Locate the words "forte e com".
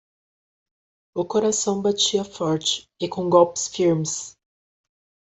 2.23-3.29